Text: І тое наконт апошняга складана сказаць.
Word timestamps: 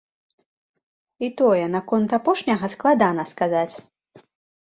І 1.27 1.27
тое 1.41 1.65
наконт 1.75 2.15
апошняга 2.17 2.65
складана 2.75 3.27
сказаць. 3.33 3.75